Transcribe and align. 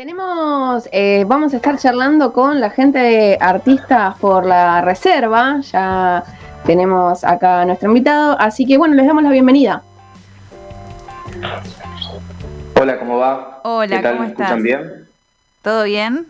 Tenemos, 0.00 0.88
eh, 0.92 1.26
vamos 1.28 1.52
a 1.52 1.56
estar 1.56 1.76
charlando 1.76 2.32
con 2.32 2.58
la 2.58 2.70
gente 2.70 2.98
de 2.98 3.36
Artistas 3.38 4.16
por 4.18 4.46
la 4.46 4.80
Reserva. 4.80 5.60
Ya 5.60 6.24
tenemos 6.64 7.22
acá 7.22 7.60
a 7.60 7.64
nuestro 7.66 7.90
invitado, 7.90 8.34
así 8.40 8.64
que 8.64 8.78
bueno, 8.78 8.94
les 8.94 9.06
damos 9.06 9.22
la 9.22 9.30
bienvenida. 9.30 9.82
Hola, 12.80 12.98
¿cómo 12.98 13.18
va? 13.18 13.60
Hola, 13.62 13.96
¿Qué 13.98 14.02
tal? 14.02 14.12
¿cómo 14.12 14.22
¿Me 14.24 14.28
escuchan 14.30 14.46
estás? 14.48 14.62
bien? 14.62 15.08
¿Todo 15.60 15.84
bien? 15.84 16.26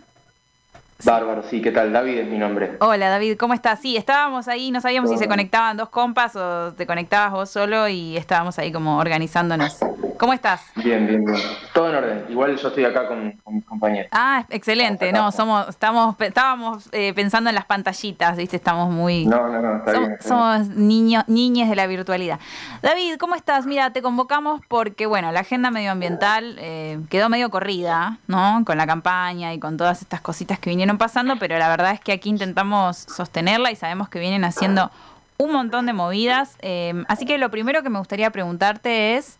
Bárbaro, 1.03 1.43
sí, 1.49 1.61
¿qué 1.61 1.71
tal? 1.71 1.91
David 1.91 2.19
es 2.19 2.27
mi 2.27 2.37
nombre. 2.37 2.77
Hola 2.79 3.09
David, 3.09 3.37
¿cómo 3.37 3.53
estás? 3.53 3.79
Sí, 3.79 3.97
estábamos 3.97 4.47
ahí, 4.47 4.71
no 4.71 4.81
sabíamos 4.81 5.09
si 5.09 5.17
se 5.17 5.27
conectaban 5.27 5.77
dos 5.77 5.89
compas 5.89 6.35
o 6.35 6.73
te 6.73 6.85
conectabas 6.85 7.31
vos 7.31 7.49
solo 7.49 7.87
y 7.87 8.17
estábamos 8.17 8.59
ahí 8.59 8.71
como 8.71 8.97
organizándonos. 8.97 9.77
¿Cómo 10.17 10.33
estás? 10.33 10.61
Bien, 10.75 11.07
bien, 11.07 11.25
bien. 11.25 11.39
Todo 11.73 11.89
en 11.89 11.95
orden. 11.95 12.25
Igual 12.29 12.55
yo 12.55 12.67
estoy 12.67 12.85
acá 12.85 13.07
con, 13.07 13.31
con 13.43 13.55
mis 13.55 13.65
compañeros. 13.65 14.09
Ah, 14.11 14.45
excelente, 14.49 15.11
no, 15.11 15.31
somos, 15.31 15.67
estamos, 15.69 16.15
estábamos 16.19 16.89
eh, 16.91 17.11
pensando 17.15 17.49
en 17.49 17.55
las 17.55 17.65
pantallitas, 17.65 18.37
viste, 18.37 18.57
estamos 18.57 18.91
muy... 18.91 19.25
No, 19.25 19.47
no, 19.49 19.59
no, 19.59 19.77
está 19.77 19.93
Som- 19.93 19.99
bien. 19.99 20.11
está 20.19 20.35
bien. 20.35 20.67
somos 20.67 20.67
niños, 20.77 21.23
niñes 21.27 21.69
de 21.69 21.75
la 21.75 21.87
virtualidad. 21.87 22.39
David, 22.83 23.15
¿cómo 23.17 23.33
estás? 23.33 23.65
Mira, 23.65 23.91
te 23.93 24.03
convocamos 24.03 24.61
porque, 24.67 25.07
bueno, 25.07 25.31
la 25.31 25.39
agenda 25.39 25.71
medioambiental 25.71 26.55
eh, 26.59 26.99
quedó 27.09 27.27
medio 27.29 27.49
corrida, 27.49 28.19
¿no? 28.27 28.61
Con 28.63 28.77
la 28.77 28.85
campaña 28.85 29.53
y 29.55 29.59
con 29.59 29.75
todas 29.77 30.03
estas 30.03 30.21
cositas 30.21 30.59
que 30.59 30.69
vinieron 30.69 30.90
pasando, 30.97 31.37
pero 31.37 31.57
la 31.57 31.69
verdad 31.69 31.91
es 31.91 31.99
que 31.99 32.11
aquí 32.11 32.29
intentamos 32.29 32.97
sostenerla 32.97 33.71
y 33.71 33.75
sabemos 33.75 34.09
que 34.09 34.19
vienen 34.19 34.43
haciendo 34.43 34.91
un 35.37 35.51
montón 35.51 35.85
de 35.85 35.93
movidas. 35.93 36.55
eh, 36.61 36.93
así 37.07 37.25
que 37.25 37.37
lo 37.37 37.49
primero 37.49 37.83
que 37.83 37.89
me 37.89 37.99
gustaría 37.99 38.29
preguntarte 38.29 39.15
es, 39.17 39.37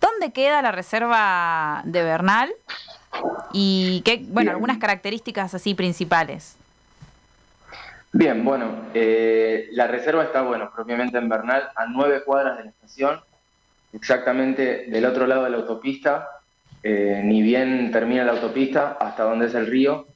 ¿dónde 0.00 0.32
queda 0.32 0.62
la 0.62 0.72
reserva 0.72 1.82
de 1.84 2.02
Bernal? 2.02 2.50
Y 3.52 4.02
qué, 4.04 4.18
bueno, 4.18 4.34
Bien. 4.42 4.48
algunas 4.50 4.78
características 4.78 5.54
así 5.54 5.74
principales. 5.74 6.56
Bien, 8.12 8.44
bueno, 8.44 8.66
eh, 8.92 9.68
la 9.72 9.86
reserva 9.86 10.24
está, 10.24 10.42
bueno, 10.42 10.70
propiamente 10.74 11.16
en 11.18 11.28
Bernal, 11.28 11.68
a 11.76 11.86
nueve 11.86 12.22
cuadras 12.24 12.58
de 12.58 12.64
la 12.64 12.70
estación, 12.70 13.20
exactamente 13.92 14.86
del 14.88 15.04
otro 15.04 15.26
lado 15.26 15.44
de 15.44 15.50
la 15.50 15.58
autopista, 15.58 16.28
eh, 16.82 17.20
ni 17.24 17.40
bien 17.42 17.90
termina 17.92 18.24
la 18.24 18.32
autopista 18.32 18.96
hasta 19.00 19.24
donde 19.24 19.46
es 19.46 19.54
el 19.54 19.66
río. 19.66 20.06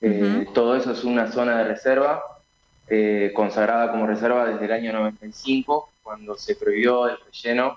Eh. 0.00 0.46
Todo 0.54 0.76
eso 0.76 0.92
es 0.92 1.04
una 1.04 1.30
zona 1.30 1.58
de 1.58 1.64
reserva, 1.64 2.22
eh, 2.88 3.32
consagrada 3.34 3.90
como 3.90 4.06
reserva 4.06 4.46
desde 4.46 4.64
el 4.64 4.72
año 4.72 4.92
95, 4.92 5.90
cuando 6.02 6.36
se 6.36 6.56
prohibió 6.56 7.08
el 7.08 7.16
relleno. 7.26 7.76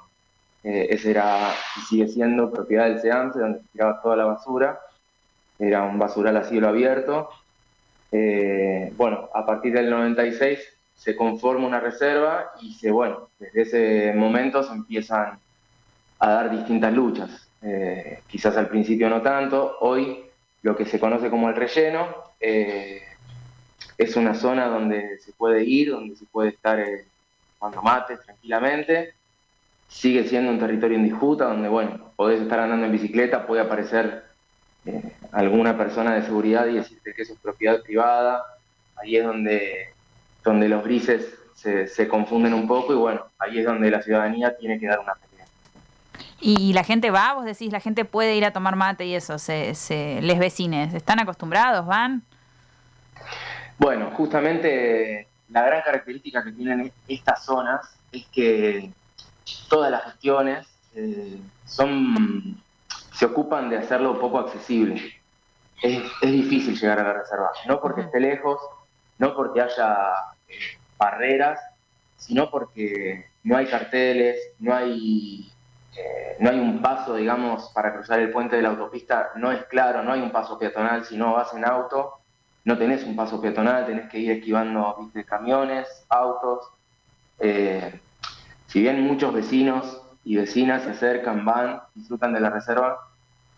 Eh, 0.64 0.88
ese 0.92 1.12
era 1.12 1.54
y 1.78 1.80
sigue 1.82 2.08
siendo 2.08 2.52
propiedad 2.52 2.86
del 2.86 3.02
SEAMSE, 3.02 3.40
donde 3.40 3.60
se 3.60 3.66
tiraba 3.74 4.02
toda 4.02 4.16
la 4.16 4.26
basura. 4.26 4.80
Era 5.58 5.84
un 5.84 5.98
basural 5.98 6.38
a 6.38 6.44
cielo 6.44 6.68
abierto. 6.68 7.30
Eh, 8.12 8.94
bueno, 8.96 9.30
a 9.34 9.46
partir 9.46 9.74
del 9.74 9.90
96 9.90 10.60
se 10.96 11.16
conforma 11.16 11.68
una 11.68 11.80
reserva 11.80 12.52
y 12.62 12.74
se, 12.76 12.92
bueno, 12.92 13.30
desde 13.40 13.62
ese 13.62 14.14
momento 14.14 14.62
se 14.62 14.74
empiezan 14.74 15.40
a 16.20 16.30
dar 16.30 16.52
distintas 16.52 16.94
luchas. 16.94 17.48
Quizás 18.28 18.58
al 18.58 18.70
principio 18.70 19.10
no 19.10 19.22
tanto, 19.22 19.78
hoy 19.82 20.31
lo 20.62 20.76
que 20.76 20.86
se 20.86 21.00
conoce 21.00 21.30
como 21.30 21.50
el 21.50 21.56
relleno 21.56 22.08
eh, 22.40 23.02
es 23.98 24.16
una 24.16 24.36
zona 24.36 24.68
donde 24.68 25.18
se 25.20 25.32
puede 25.34 25.64
ir, 25.64 25.92
donde 25.92 26.16
se 26.16 26.26
puede 26.26 26.50
estar 26.50 26.80
eh, 26.80 27.06
tomando 27.60 27.82
mates 27.82 28.20
tranquilamente. 28.22 29.14
Sigue 29.88 30.24
siendo 30.28 30.52
un 30.52 30.60
territorio 30.60 30.98
en 30.98 31.04
disputa 31.04 31.46
donde, 31.46 31.68
bueno, 31.68 32.12
podés 32.16 32.42
estar 32.42 32.60
andando 32.60 32.86
en 32.86 32.92
bicicleta, 32.92 33.46
puede 33.46 33.62
aparecer 33.62 34.24
eh, 34.86 35.02
alguna 35.32 35.78
persona 35.78 36.16
de 36.16 36.24
seguridad 36.24 36.68
y 36.68 36.76
decirte 36.76 37.14
que 37.14 37.24
eso 37.24 37.34
es 37.34 37.40
propiedad 37.40 37.82
privada. 37.82 38.44
Ahí 38.96 39.18
es 39.18 39.26
donde, 39.26 39.90
donde 40.44 40.70
los 40.70 40.84
grises 40.84 41.36
se, 41.56 41.88
se 41.88 42.08
confunden 42.08 42.54
un 42.54 42.68
poco 42.68 42.94
y 42.94 42.98
bueno, 42.98 43.26
ahí 43.40 43.60
es 43.60 43.66
donde 43.66 43.92
la 43.92 44.02
ciudadanía 44.02 44.56
tiene 44.58 44.80
que 44.80 44.88
dar 44.88 45.00
una. 45.00 45.14
Y 46.42 46.74
la 46.74 46.84
gente 46.84 47.12
va, 47.12 47.34
vos 47.36 47.46
decís, 47.46 47.72
la 47.72 47.80
gente 47.80 48.04
puede 48.04 48.36
ir 48.36 48.46
a 48.46 48.52
tomar 48.52 48.76
mate 48.76 49.06
y 49.06 49.14
eso, 49.14 49.38
se, 49.38 49.76
se, 49.76 50.22
les 50.22 50.40
vecines, 50.40 50.94
¿están 50.94 51.20
acostumbrados? 51.20 51.86
¿Van? 51.86 52.24
Bueno, 53.78 54.10
justamente 54.12 55.28
la 55.50 55.62
gran 55.64 55.82
característica 55.84 56.44
que 56.44 56.52
tienen 56.52 56.92
estas 57.08 57.46
zonas 57.46 57.82
es 58.12 58.26
que 58.28 58.92
todas 59.70 59.92
las 59.92 60.04
gestiones 60.06 60.68
eh, 60.96 61.40
son, 61.66 62.60
se 63.14 63.26
ocupan 63.26 63.70
de 63.70 63.78
hacerlo 63.78 64.20
poco 64.20 64.40
accesible. 64.40 65.14
Es, 65.82 66.04
es 66.22 66.32
difícil 66.32 66.80
llegar 66.80 67.00
a 67.00 67.04
la 67.04 67.14
reserva, 67.14 67.52
no 67.68 67.80
porque 67.80 68.02
esté 68.02 68.20
lejos, 68.20 68.60
no 69.20 69.36
porque 69.36 69.62
haya 69.62 70.14
eh, 70.48 70.78
barreras, 70.98 71.60
sino 72.18 72.50
porque 72.50 73.26
no 73.44 73.58
hay 73.58 73.68
carteles, 73.68 74.38
no 74.60 74.76
hay, 74.76 75.51
eh, 75.98 76.38
no 76.40 76.50
hay 76.50 76.60
un 76.60 76.82
paso, 76.82 77.16
digamos, 77.16 77.70
para 77.74 77.94
cruzar 77.94 78.20
el 78.20 78.32
puente 78.32 78.56
de 78.56 78.62
la 78.62 78.70
autopista, 78.70 79.32
no 79.36 79.52
es 79.52 79.66
claro, 79.66 80.04
no 80.04 80.14
hay 80.14 80.22
un 80.22 80.32
paso 80.32 80.58
peatonal, 80.58 81.06
si 81.06 81.18
no 81.18 81.34
vas 81.34 81.54
en 81.54 81.66
auto, 81.66 82.20
no 82.64 82.78
tenés 82.78 83.04
un 83.04 83.16
paso 83.16 83.42
peatonal, 83.42 83.86
tenés 83.86 84.10
que 84.10 84.20
ir 84.20 84.32
esquivando 84.32 84.98
¿viste? 85.02 85.26
camiones, 85.26 86.06
autos. 86.10 86.68
Eh, 87.40 88.00
si 88.68 88.82
bien 88.82 89.06
muchos 89.06 89.34
vecinos 89.34 90.02
y 90.24 90.38
vecinas 90.38 90.84
se 90.84 90.92
acercan, 90.92 91.44
van, 91.44 91.82
disfrutan 91.96 92.34
de 92.34 92.40
la 92.40 92.50
reserva, 92.50 93.08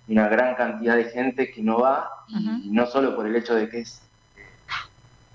una 0.08 0.28
gran 0.28 0.56
cantidad 0.56 0.96
de 0.96 1.06
gente 1.06 1.52
que 1.52 1.62
no 1.62 1.80
va, 1.80 2.10
y 2.28 2.70
no 2.72 2.86
solo 2.88 3.16
por 3.16 3.28
el 3.28 3.36
hecho 3.36 3.54
de 3.56 3.70
que 3.70 3.82
es 3.82 4.02
eh, 4.36 4.46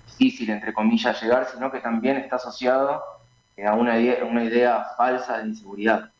difícil, 0.07 0.49
entre 0.49 0.73
comillas, 0.73 1.21
llegar, 1.21 1.47
sino 1.51 1.71
que 1.71 1.79
también 1.79 2.17
está 2.17 2.35
asociado 2.35 3.01
a 3.65 3.73
una 3.73 3.97
idea, 3.99 4.25
una 4.25 4.43
idea 4.43 4.85
falsa 4.97 5.37
de 5.37 5.47
inseguridad. 5.47 6.11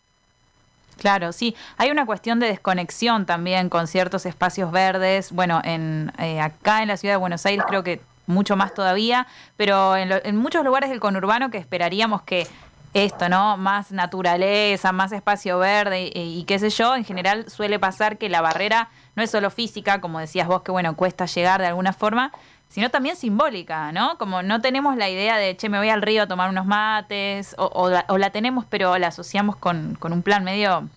Claro, 0.99 1.31
sí. 1.31 1.55
Hay 1.77 1.89
una 1.91 2.05
cuestión 2.05 2.39
de 2.39 2.47
desconexión 2.47 3.25
también 3.25 3.69
con 3.69 3.87
ciertos 3.87 4.25
espacios 4.25 4.71
verdes. 4.71 5.31
Bueno, 5.31 5.61
en 5.63 6.11
eh, 6.19 6.41
acá 6.41 6.81
en 6.81 6.89
la 6.89 6.97
ciudad 6.97 7.13
de 7.13 7.17
Buenos 7.17 7.45
Aires 7.45 7.63
creo 7.67 7.83
que 7.83 8.01
mucho 8.27 8.55
más 8.55 8.73
todavía, 8.73 9.25
pero 9.57 9.95
en, 9.95 10.09
lo- 10.09 10.23
en 10.23 10.35
muchos 10.35 10.63
lugares 10.63 10.89
del 10.89 10.99
conurbano 10.99 11.49
que 11.49 11.57
esperaríamos 11.57 12.21
que 12.23 12.45
esto, 12.93 13.29
¿no? 13.29 13.55
Más 13.57 13.91
naturaleza, 13.91 14.91
más 14.91 15.11
espacio 15.11 15.57
verde 15.59 16.11
y, 16.13 16.39
y 16.39 16.43
qué 16.43 16.59
sé 16.59 16.69
yo, 16.69 16.95
en 16.95 17.05
general 17.05 17.49
suele 17.49 17.79
pasar 17.79 18.17
que 18.17 18.29
la 18.29 18.41
barrera 18.41 18.89
no 19.15 19.23
es 19.23 19.31
solo 19.31 19.49
física, 19.49 20.01
como 20.01 20.19
decías 20.19 20.47
vos, 20.47 20.63
que 20.63 20.71
bueno, 20.71 20.95
cuesta 20.95 21.25
llegar 21.27 21.61
de 21.61 21.67
alguna 21.67 21.93
forma, 21.93 22.31
sino 22.69 22.89
también 22.89 23.15
simbólica, 23.15 23.91
¿no? 23.91 24.17
Como 24.17 24.41
no 24.41 24.61
tenemos 24.61 24.95
la 24.95 25.09
idea 25.09 25.37
de, 25.37 25.57
che, 25.57 25.69
me 25.69 25.79
voy 25.79 25.89
al 25.89 26.01
río 26.01 26.23
a 26.23 26.27
tomar 26.27 26.49
unos 26.49 26.65
mates, 26.65 27.55
o, 27.57 27.65
o 27.65 27.89
la, 27.89 28.05
o 28.07 28.17
la 28.17 28.29
tenemos, 28.29 28.65
pero 28.69 28.97
la 28.97 29.07
asociamos 29.07 29.55
con, 29.57 29.95
con 29.95 30.13
un 30.13 30.21
plan 30.21 30.43
medio 30.43 30.87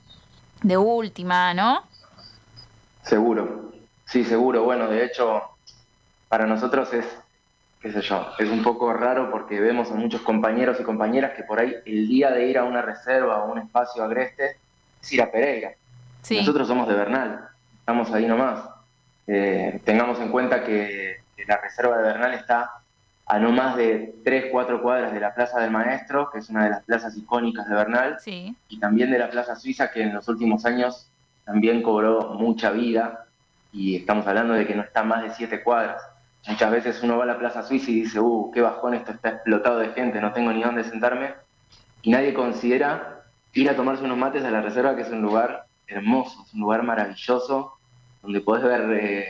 de 0.62 0.76
última, 0.76 1.54
¿no? 1.54 1.82
Seguro, 3.02 3.72
sí, 4.04 4.24
seguro. 4.24 4.62
Bueno, 4.62 4.86
de 4.86 5.04
hecho, 5.04 5.42
para 6.28 6.46
nosotros 6.46 6.92
es, 6.92 7.04
qué 7.80 7.90
sé 7.90 8.00
yo, 8.02 8.28
es 8.38 8.48
un 8.48 8.62
poco 8.62 8.92
raro 8.92 9.30
porque 9.30 9.58
vemos 9.58 9.90
a 9.90 9.94
muchos 9.94 10.20
compañeros 10.20 10.78
y 10.78 10.84
compañeras 10.84 11.32
que 11.36 11.42
por 11.42 11.58
ahí 11.58 11.74
el 11.84 12.06
día 12.06 12.30
de 12.30 12.46
ir 12.46 12.58
a 12.58 12.64
una 12.64 12.82
reserva 12.82 13.42
o 13.42 13.50
un 13.50 13.58
espacio 13.58 14.04
agreste 14.04 14.56
es 15.02 15.12
ir 15.12 15.22
a 15.22 15.32
Pereira. 15.32 15.72
Sí. 16.22 16.36
Nosotros 16.36 16.68
somos 16.68 16.86
de 16.86 16.94
Bernal, 16.94 17.48
estamos 17.80 18.12
ahí 18.12 18.26
nomás. 18.26 18.60
Eh, 19.26 19.80
tengamos 19.84 20.20
en 20.20 20.28
cuenta 20.28 20.62
que, 20.62 21.16
que 21.16 21.21
la 21.46 21.56
reserva 21.58 21.96
de 21.98 22.02
Bernal 22.04 22.34
está 22.34 22.70
a 23.26 23.38
no 23.38 23.50
más 23.52 23.76
de 23.76 24.14
3, 24.24 24.46
4 24.50 24.82
cuadras 24.82 25.12
de 25.12 25.20
la 25.20 25.34
Plaza 25.34 25.60
del 25.60 25.70
Maestro, 25.70 26.30
que 26.30 26.38
es 26.38 26.50
una 26.50 26.64
de 26.64 26.70
las 26.70 26.82
plazas 26.84 27.16
icónicas 27.16 27.68
de 27.68 27.74
Bernal, 27.74 28.16
Sí. 28.20 28.54
y 28.68 28.78
también 28.78 29.10
de 29.10 29.18
la 29.18 29.30
Plaza 29.30 29.56
Suiza, 29.56 29.90
que 29.90 30.02
en 30.02 30.12
los 30.14 30.28
últimos 30.28 30.64
años 30.66 31.08
también 31.44 31.82
cobró 31.82 32.34
mucha 32.34 32.70
vida, 32.70 33.26
y 33.72 33.96
estamos 33.96 34.26
hablando 34.26 34.54
de 34.54 34.66
que 34.66 34.74
no 34.74 34.82
está 34.82 35.02
más 35.02 35.22
de 35.22 35.30
7 35.30 35.62
cuadras. 35.62 36.02
Muchas 36.46 36.70
veces 36.70 37.02
uno 37.02 37.16
va 37.16 37.24
a 37.24 37.26
la 37.26 37.38
Plaza 37.38 37.62
Suiza 37.62 37.90
y 37.90 38.02
dice, 38.02 38.20
uh, 38.20 38.50
qué 38.52 38.60
bajón, 38.60 38.94
esto 38.94 39.12
está 39.12 39.30
explotado 39.30 39.78
de 39.78 39.90
gente, 39.90 40.20
no 40.20 40.32
tengo 40.32 40.52
ni 40.52 40.62
dónde 40.62 40.84
sentarme, 40.84 41.34
y 42.02 42.10
nadie 42.10 42.34
considera 42.34 43.20
ir 43.54 43.70
a 43.70 43.76
tomarse 43.76 44.04
unos 44.04 44.18
mates 44.18 44.44
a 44.44 44.50
la 44.50 44.60
reserva, 44.60 44.96
que 44.96 45.02
es 45.02 45.08
un 45.10 45.22
lugar 45.22 45.64
hermoso, 45.86 46.42
es 46.46 46.52
un 46.54 46.60
lugar 46.60 46.82
maravilloso, 46.82 47.74
donde 48.22 48.40
podés 48.40 48.64
ver, 48.64 48.80
eh, 49.00 49.26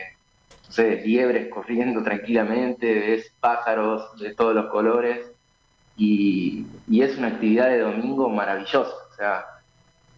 no 0.65 0.71
sé, 0.71 1.01
liebres 1.05 1.49
corriendo 1.49 2.03
tranquilamente, 2.03 2.93
ves 2.93 3.31
pájaros 3.39 4.19
de 4.19 4.33
todos 4.33 4.55
los 4.55 4.67
colores, 4.67 5.31
y, 5.95 6.65
y 6.87 7.01
es 7.01 7.17
una 7.17 7.27
actividad 7.27 7.67
de 7.67 7.79
domingo 7.79 8.29
maravillosa. 8.29 8.93
O 9.11 9.15
sea, 9.15 9.45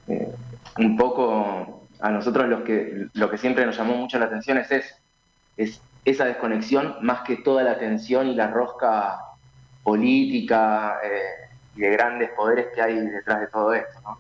eh, 0.08 0.28
un 0.78 0.98
poco 0.98 1.88
a 2.00 2.10
nosotros 2.10 2.48
los 2.48 2.64
que, 2.64 3.08
lo 3.14 3.30
que 3.30 3.38
siempre 3.38 3.66
nos 3.66 3.78
llamó 3.78 3.96
mucho 3.96 4.20
la 4.20 4.26
atención 4.26 4.58
es 4.58 4.72
eso, 4.72 4.96
es 5.58 5.82
esa 6.04 6.26
desconexión 6.26 6.98
más 7.02 7.22
que 7.22 7.38
toda 7.38 7.64
la 7.64 7.80
tensión 7.80 8.28
y 8.28 8.36
la 8.36 8.48
rosca 8.48 9.20
política 9.84 11.00
eh, 11.04 11.50
y 11.76 11.82
de 11.82 11.90
grandes 11.90 12.30
poderes 12.32 12.68
que 12.74 12.82
hay 12.82 12.96
detrás 12.96 13.42
de 13.42 13.48
todo 13.48 13.74
esto. 13.74 14.00
¿no? 14.04 14.18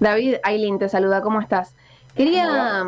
David, 0.00 0.36
Aileen 0.42 0.78
te 0.78 0.88
saluda, 0.88 1.22
¿cómo 1.22 1.40
estás? 1.40 1.74
Quería 2.14 2.84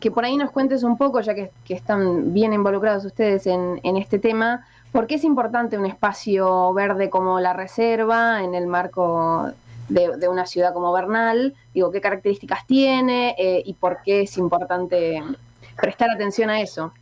que 0.00 0.10
por 0.10 0.24
ahí 0.24 0.36
nos 0.36 0.52
cuentes 0.52 0.82
un 0.84 0.96
poco, 0.96 1.20
ya 1.20 1.34
que, 1.34 1.50
están 1.68 2.32
bien 2.32 2.52
involucrados 2.52 3.04
ustedes 3.04 3.46
en, 3.46 3.80
este 3.96 4.18
tema, 4.18 4.66
¿por 4.92 5.06
qué 5.06 5.16
es 5.16 5.24
importante 5.24 5.78
un 5.78 5.86
espacio 5.86 6.72
verde 6.74 7.10
como 7.10 7.40
la 7.40 7.52
reserva 7.52 8.42
en 8.44 8.54
el 8.54 8.66
marco 8.68 9.50
de, 9.88 10.28
una 10.28 10.46
ciudad 10.46 10.72
como 10.72 10.92
Bernal? 10.92 11.54
Digo, 11.74 11.90
¿qué 11.90 12.00
características 12.00 12.66
tiene 12.66 13.34
eh, 13.38 13.62
y 13.64 13.74
por 13.74 13.98
qué 14.04 14.22
es 14.22 14.38
importante 14.38 15.22
prestar 15.76 16.10
atención 16.10 16.48
a 16.50 16.60
eso? 16.60 16.92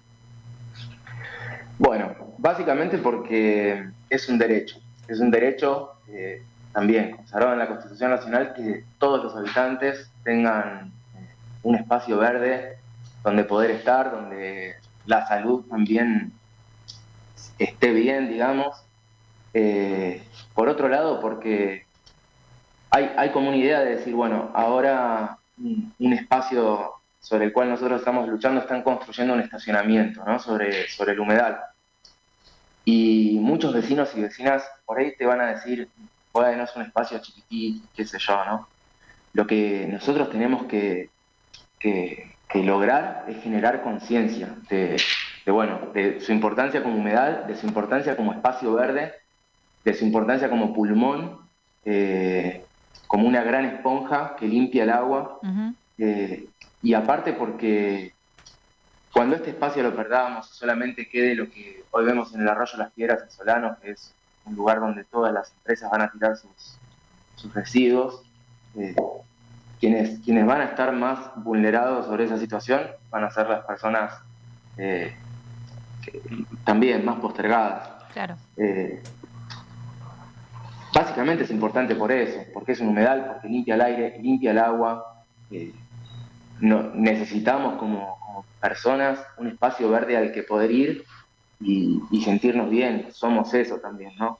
Bueno, 1.78 2.14
básicamente 2.38 2.96
porque 2.96 3.86
es 4.08 4.28
un 4.30 4.38
derecho, 4.38 4.78
es 5.08 5.20
un 5.20 5.30
derecho 5.30 5.90
eh, 6.08 6.42
también 6.72 7.16
consagrado 7.16 7.52
en 7.52 7.58
la 7.58 7.68
Constitución 7.68 8.10
Nacional 8.10 8.54
que 8.54 8.84
todos 8.98 9.22
los 9.22 9.36
habitantes 9.36 10.10
tengan 10.24 10.95
un 11.66 11.74
espacio 11.74 12.16
verde 12.18 12.78
donde 13.24 13.42
poder 13.42 13.72
estar, 13.72 14.12
donde 14.12 14.76
la 15.04 15.26
salud 15.26 15.64
también 15.68 16.32
esté 17.58 17.90
bien, 17.90 18.28
digamos. 18.28 18.76
Eh, 19.52 20.22
por 20.54 20.68
otro 20.68 20.88
lado, 20.88 21.20
porque 21.20 21.84
hay, 22.90 23.12
hay, 23.16 23.30
como 23.30 23.48
una 23.48 23.56
idea 23.56 23.80
de 23.80 23.96
decir, 23.96 24.14
bueno, 24.14 24.52
ahora 24.54 25.38
un, 25.58 26.12
espacio 26.12 26.92
sobre 27.20 27.46
el 27.46 27.52
cual 27.52 27.68
nosotros 27.68 27.98
estamos 27.98 28.28
luchando 28.28 28.60
están 28.60 28.82
construyendo 28.82 29.34
un 29.34 29.40
estacionamiento, 29.40 30.24
¿no? 30.24 30.38
Sobre, 30.38 30.88
sobre 30.88 31.14
el 31.14 31.20
humedal. 31.20 31.58
Y 32.84 33.38
muchos 33.40 33.74
vecinos 33.74 34.12
y 34.14 34.20
vecinas 34.20 34.62
por 34.84 34.98
ahí 34.98 35.16
te 35.16 35.26
van 35.26 35.40
a 35.40 35.46
decir, 35.46 35.88
no 36.32 36.62
es 36.62 36.76
un 36.76 36.82
espacio 36.82 37.18
chiquitito, 37.18 37.88
qué 37.96 38.04
sé 38.04 38.18
yo, 38.20 38.44
¿no? 38.44 38.68
Lo 39.32 39.48
que 39.48 39.88
nosotros 39.90 40.30
tenemos 40.30 40.66
que, 40.66 41.10
lograr 42.62 43.24
es 43.28 43.42
generar 43.42 43.82
conciencia 43.82 44.54
de, 44.68 44.96
bueno, 45.46 45.90
de 45.92 46.20
su 46.20 46.32
importancia 46.32 46.82
como 46.82 46.96
humedad, 46.96 47.44
de 47.44 47.56
su 47.56 47.66
importancia 47.66 48.16
como 48.16 48.32
espacio 48.32 48.74
verde, 48.74 49.12
de 49.84 49.94
su 49.94 50.04
importancia 50.04 50.50
como 50.50 50.74
pulmón, 50.74 51.38
eh, 51.84 52.64
como 53.06 53.28
una 53.28 53.42
gran 53.42 53.64
esponja 53.64 54.36
que 54.36 54.46
limpia 54.48 54.84
el 54.84 54.90
agua. 54.90 55.38
Eh, 55.98 56.46
y 56.82 56.94
aparte 56.94 57.32
porque 57.32 58.12
cuando 59.12 59.36
este 59.36 59.50
espacio 59.50 59.82
lo 59.82 59.94
perdamos, 59.94 60.46
solamente 60.48 61.08
quede 61.08 61.34
lo 61.34 61.48
que 61.48 61.84
hoy 61.90 62.04
vemos 62.04 62.34
en 62.34 62.42
el 62.42 62.48
arroyo 62.48 62.76
Las 62.76 62.92
Piedras 62.92 63.22
en 63.22 63.30
Solano, 63.30 63.76
que 63.80 63.92
es 63.92 64.12
un 64.44 64.54
lugar 64.54 64.80
donde 64.80 65.04
todas 65.04 65.32
las 65.32 65.52
empresas 65.52 65.90
van 65.90 66.02
a 66.02 66.10
tirar 66.10 66.36
sus, 66.36 67.54
residuos. 67.54 68.22
Eh, 68.76 68.94
quienes, 69.80 70.20
quienes 70.20 70.46
van 70.46 70.60
a 70.60 70.64
estar 70.64 70.92
más 70.92 71.18
vulnerados 71.36 72.06
sobre 72.06 72.24
esa 72.24 72.38
situación 72.38 72.82
van 73.10 73.24
a 73.24 73.30
ser 73.30 73.48
las 73.48 73.64
personas 73.64 74.12
eh, 74.76 75.14
también 76.64 77.04
más 77.04 77.16
postergadas. 77.16 77.88
Claro. 78.12 78.36
Eh, 78.56 79.02
básicamente 80.94 81.44
es 81.44 81.50
importante 81.50 81.94
por 81.94 82.12
eso, 82.12 82.40
porque 82.54 82.72
es 82.72 82.80
un 82.80 82.88
humedal, 82.88 83.26
porque 83.26 83.48
limpia 83.48 83.74
el 83.74 83.80
aire, 83.82 84.18
limpia 84.20 84.50
el 84.52 84.58
agua. 84.58 85.22
no, 86.60 86.90
necesitamos 86.94 87.76
como, 87.78 88.16
personas 88.60 89.18
un 89.36 89.48
espacio 89.48 89.88
verde 89.90 90.16
al 90.16 90.32
que 90.32 90.42
poder 90.42 90.70
ir 90.70 91.04
y, 91.60 92.00
sentirnos 92.24 92.68
bien, 92.68 93.08
somos 93.12 93.54
eso 93.54 93.78
también, 93.78 94.12
¿no? 94.18 94.38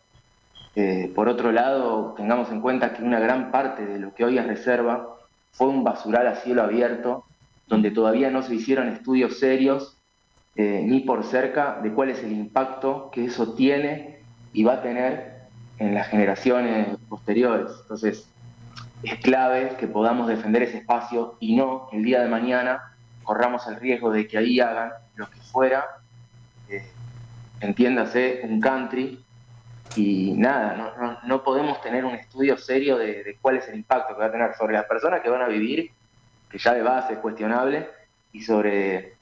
Eh, 0.74 1.10
por 1.14 1.28
otro 1.28 1.52
lado, 1.52 2.14
tengamos 2.16 2.50
en 2.50 2.60
cuenta 2.60 2.92
que 2.92 3.02
una 3.02 3.18
gran 3.20 3.50
parte 3.50 3.86
de 3.86 3.98
lo 3.98 4.14
que 4.14 4.24
hoy 4.24 4.36
es 4.36 4.46
reserva 4.46 5.16
fue 5.56 5.68
un 5.68 5.84
basural 5.84 6.26
a 6.26 6.36
cielo 6.36 6.62
abierto, 6.62 7.24
donde 7.66 7.90
todavía 7.90 8.30
no 8.30 8.42
se 8.42 8.54
hicieron 8.54 8.88
estudios 8.88 9.38
serios 9.38 9.96
eh, 10.54 10.82
ni 10.84 11.00
por 11.00 11.24
cerca 11.24 11.80
de 11.82 11.92
cuál 11.92 12.10
es 12.10 12.22
el 12.22 12.32
impacto 12.32 13.10
que 13.12 13.24
eso 13.24 13.54
tiene 13.54 14.20
y 14.52 14.64
va 14.64 14.74
a 14.74 14.82
tener 14.82 15.36
en 15.78 15.94
las 15.94 16.08
generaciones 16.08 16.96
posteriores. 17.08 17.70
Entonces, 17.82 18.28
es 19.02 19.18
clave 19.20 19.76
que 19.78 19.86
podamos 19.86 20.28
defender 20.28 20.62
ese 20.62 20.78
espacio 20.78 21.36
y 21.40 21.56
no 21.56 21.88
el 21.92 22.02
día 22.02 22.22
de 22.22 22.28
mañana 22.28 22.94
corramos 23.22 23.66
el 23.66 23.76
riesgo 23.76 24.10
de 24.10 24.26
que 24.26 24.38
ahí 24.38 24.60
hagan 24.60 24.90
lo 25.16 25.28
que 25.28 25.38
fuera 25.40 25.84
eh, 26.68 26.84
entiéndase, 27.60 28.40
un 28.44 28.60
country, 28.60 29.24
y 29.94 30.32
nada, 30.32 31.18
no, 31.24 31.42
podemos 31.42 31.80
tener 31.80 32.04
un 32.04 32.14
estudio 32.14 32.56
serio 32.58 32.98
de, 32.98 33.38
cuál 33.40 33.56
es 33.56 33.68
el 33.68 33.76
impacto 33.76 34.14
que 34.14 34.20
va 34.20 34.26
a 34.26 34.32
tener 34.32 34.54
sobre 34.54 34.74
las 34.74 34.86
personas 34.86 35.20
que 35.20 35.30
van 35.30 35.42
a 35.42 35.48
vivir, 35.48 35.90
que 36.50 36.58
ya 36.58 36.74
de 36.74 36.82
base 36.82 37.14
es 37.14 37.18
cuestionable, 37.20 37.88
y 38.32 38.42
sobre 38.42 39.14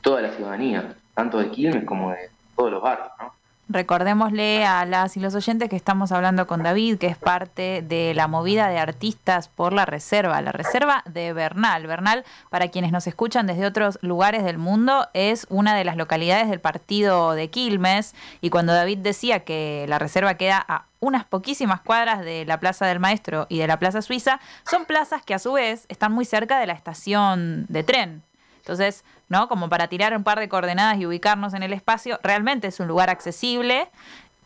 toda 0.00 0.20
la 0.20 0.30
ciudadanía, 0.30 0.94
tanto 1.14 1.38
de 1.38 1.50
Quilmes 1.50 1.84
como 1.84 2.10
de 2.10 2.30
todos 2.56 2.70
los 2.70 2.82
barrios, 2.82 3.10
¿no? 3.18 3.34
Recordémosle 3.68 4.66
a 4.66 4.84
las 4.84 5.16
y 5.16 5.20
los 5.20 5.34
oyentes 5.36 5.70
que 5.70 5.76
estamos 5.76 6.10
hablando 6.10 6.48
con 6.48 6.62
David, 6.64 6.98
que 6.98 7.06
es 7.06 7.16
parte 7.16 7.80
de 7.80 8.12
la 8.12 8.26
movida 8.26 8.68
de 8.68 8.78
artistas 8.78 9.48
por 9.48 9.72
la 9.72 9.86
reserva, 9.86 10.42
la 10.42 10.50
reserva 10.50 11.04
de 11.06 11.32
Bernal. 11.32 11.86
Bernal, 11.86 12.24
para 12.50 12.68
quienes 12.68 12.90
nos 12.90 13.06
escuchan 13.06 13.46
desde 13.46 13.64
otros 13.64 14.00
lugares 14.02 14.44
del 14.44 14.58
mundo, 14.58 15.06
es 15.14 15.46
una 15.48 15.76
de 15.76 15.84
las 15.84 15.96
localidades 15.96 16.50
del 16.50 16.60
partido 16.60 17.32
de 17.32 17.50
Quilmes. 17.50 18.14
Y 18.40 18.50
cuando 18.50 18.74
David 18.74 18.98
decía 18.98 19.40
que 19.40 19.86
la 19.88 20.00
reserva 20.00 20.34
queda 20.34 20.62
a 20.66 20.86
unas 20.98 21.24
poquísimas 21.24 21.80
cuadras 21.80 22.20
de 22.24 22.44
la 22.44 22.58
Plaza 22.58 22.86
del 22.86 23.00
Maestro 23.00 23.46
y 23.48 23.58
de 23.58 23.68
la 23.68 23.78
Plaza 23.78 24.02
Suiza, 24.02 24.40
son 24.68 24.86
plazas 24.86 25.22
que 25.22 25.34
a 25.34 25.38
su 25.38 25.52
vez 25.52 25.86
están 25.88 26.12
muy 26.12 26.24
cerca 26.24 26.58
de 26.58 26.66
la 26.66 26.72
estación 26.74 27.66
de 27.68 27.84
tren. 27.84 28.22
Entonces, 28.62 29.04
¿no? 29.28 29.48
Como 29.48 29.68
para 29.68 29.88
tirar 29.88 30.16
un 30.16 30.22
par 30.22 30.38
de 30.38 30.48
coordenadas 30.48 30.98
y 30.98 31.06
ubicarnos 31.06 31.52
en 31.52 31.64
el 31.64 31.72
espacio, 31.72 32.20
realmente 32.22 32.68
es 32.68 32.78
un 32.78 32.86
lugar 32.86 33.10
accesible, 33.10 33.88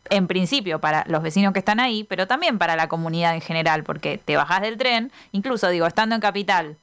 en 0.08 0.26
principio 0.26 0.80
para 0.80 1.04
los 1.06 1.22
vecinos 1.22 1.52
que 1.52 1.58
están 1.58 1.80
ahí, 1.80 2.04
pero 2.04 2.26
también 2.26 2.58
para 2.58 2.76
la 2.76 2.88
comunidad 2.88 3.34
en 3.34 3.40
general, 3.40 3.84
porque 3.84 4.18
te 4.24 4.36
bajas 4.36 4.62
del 4.62 4.78
tren, 4.78 5.12
incluso 5.32 5.68
digo, 5.68 5.86
estando 5.86 6.14
en 6.14 6.20
Capital, 6.20 6.76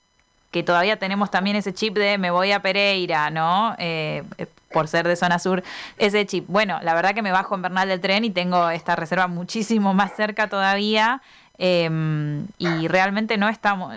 que 0.52 0.62
todavía 0.62 1.00
tenemos 1.00 1.32
también 1.32 1.56
ese 1.56 1.74
chip 1.74 1.96
de 1.96 2.20
me 2.20 2.30
voy 2.30 2.52
a 2.52 2.62
Pereira, 2.62 3.32
¿no? 3.32 3.76
Eh, 3.80 4.24
por 4.72 4.88
ser 4.88 5.08
de 5.08 5.16
zona 5.16 5.40
sur, 5.40 5.64
ese 5.98 6.26
chip. 6.26 6.46
Bueno, 6.48 6.80
la 6.84 6.94
verdad 6.94 7.16
que 7.16 7.22
me 7.22 7.32
bajo 7.32 7.56
en 7.56 7.62
Bernal 7.62 7.88
del 7.88 8.02
tren 8.02 8.26
y 8.26 8.30
tengo 8.30 8.70
esta 8.70 8.96
reserva 8.96 9.28
muchísimo 9.28 9.94
más 9.94 10.16
cerca 10.16 10.50
todavía. 10.50 11.22
Em, 11.60 12.48
y 12.58 12.88
realmente 12.88 13.38
no 13.38 13.48
estamos, 13.48 13.96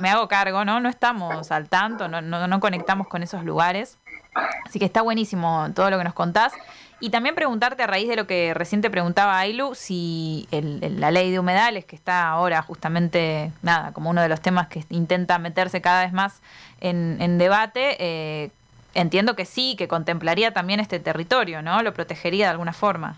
me, 0.00 0.10
hago 0.10 0.28
cargo, 0.28 0.64
¿no? 0.64 0.78
No 0.80 0.88
estamos 0.88 1.50
al 1.50 1.68
tanto, 1.68 2.06
no, 2.06 2.20
no, 2.20 2.60
conectamos 2.60 3.08
con 3.08 3.22
esos 3.22 3.44
lugares. 3.44 3.96
Así 4.66 4.78
que 4.78 4.84
está 4.84 5.02
buenísimo 5.02 5.68
todo 5.74 5.90
lo 5.90 5.98
que 5.98 6.04
nos 6.04 6.14
contás. 6.14 6.52
Y 7.00 7.10
también 7.10 7.34
preguntarte 7.34 7.82
a 7.84 7.86
raíz 7.86 8.08
de 8.08 8.16
lo 8.16 8.26
que 8.26 8.52
recién 8.54 8.82
te 8.82 8.90
preguntaba 8.90 9.38
Ailu, 9.38 9.74
si 9.74 10.48
la 10.50 11.10
ley 11.10 11.30
de 11.30 11.38
humedales, 11.38 11.84
que 11.84 11.94
está 11.94 12.28
ahora 12.28 12.60
justamente, 12.60 13.52
nada, 13.62 13.92
como 13.92 14.10
uno 14.10 14.20
de 14.20 14.28
los 14.28 14.40
temas 14.40 14.66
que 14.66 14.84
intenta 14.90 15.38
meterse 15.38 15.80
cada 15.80 16.02
vez 16.02 16.12
más 16.12 16.40
en, 16.80 17.38
debate, 17.38 17.96
eh, 18.00 18.50
entiendo 18.94 19.36
que 19.36 19.44
sí, 19.44 19.76
que 19.78 19.86
contemplaría 19.86 20.52
también 20.52 20.80
este 20.80 20.98
territorio, 20.98 21.62
¿no? 21.62 21.82
Lo 21.82 21.94
protegería 21.94 22.46
de 22.46 22.50
alguna 22.50 22.72
forma. 22.72 23.16